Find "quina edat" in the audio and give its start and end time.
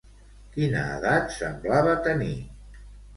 0.53-1.29